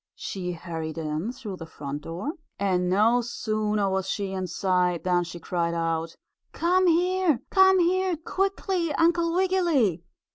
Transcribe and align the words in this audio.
She 0.15 0.53
hurried 0.53 0.97
in 0.97 1.31
through 1.31 1.57
the 1.57 1.67
front 1.67 2.01
door 2.01 2.33
and 2.57 2.89
no 2.89 3.21
sooner 3.21 3.87
was 3.87 4.09
she 4.09 4.31
inside 4.31 5.03
than 5.03 5.23
she 5.23 5.39
cried 5.39 5.75
out: 5.75 6.15
"Come 6.53 6.87
here! 6.87 7.39
Come 7.51 7.77
here, 7.77 8.17
quickly, 8.17 8.91
Uncle 8.95 9.31
Wiggily! 9.35 10.01